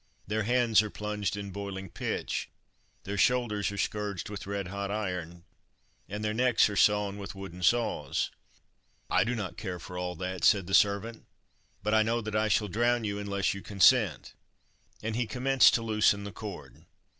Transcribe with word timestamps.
Their 0.25 0.41
hands 0.41 0.81
are 0.81 0.89
plunged 0.89 1.37
in 1.37 1.51
boiling 1.51 1.87
pitch, 1.91 2.49
their 3.03 3.19
shoulders 3.19 3.71
are 3.71 3.77
scourged 3.77 4.31
with 4.31 4.47
red 4.47 4.69
hot 4.69 4.89
iron, 4.89 5.43
and 6.09 6.25
their 6.25 6.33
necks 6.33 6.67
are 6.71 6.75
sawn 6.75 7.17
with 7.19 7.35
wooden 7.35 7.61
saws." 7.61 8.31
"I 9.11 9.23
do 9.23 9.35
not 9.35 9.57
care 9.57 9.77
for 9.77 9.99
all 9.99 10.15
that," 10.15 10.43
said 10.43 10.65
the 10.65 10.73
servant, 10.73 11.27
"but 11.83 11.93
I 11.93 12.01
know 12.01 12.19
that 12.19 12.35
I 12.35 12.47
shall 12.47 12.67
drown 12.67 13.03
you 13.03 13.19
unless 13.19 13.53
you 13.53 13.61
consent." 13.61 14.33
And 15.03 15.15
he 15.15 15.27
commenced 15.27 15.75
to 15.75 15.83
loosen 15.83 16.23
the 16.23 16.31
cord. 16.31 16.87